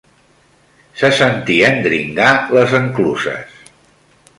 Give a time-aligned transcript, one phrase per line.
[1.01, 3.65] Se sentien dringar les encluses